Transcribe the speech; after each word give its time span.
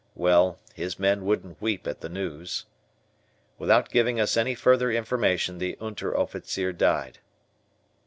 Well, 0.15 0.57
his 0.73 0.97
men 0.97 1.25
wouldn't 1.25 1.61
weep 1.61 1.85
at 1.85 2.01
the 2.01 2.09
news. 2.09 2.65
Without 3.59 3.91
giving 3.91 4.19
us 4.19 4.35
any 4.35 4.55
further 4.55 4.91
information 4.91 5.59
the 5.59 5.77
Unteroffizier 5.79 6.73
died. 6.75 7.19